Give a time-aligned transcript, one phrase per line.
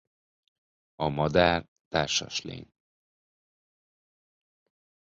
[0.95, 2.73] A madár társas lény.